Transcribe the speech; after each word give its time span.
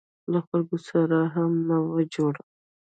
له 0.31 0.39
خلکو 0.47 0.77
سره 0.89 1.17
مې 1.25 1.31
هم 1.33 1.51
نه 1.67 1.77
وه 1.93 1.99
جوړه. 2.13 2.41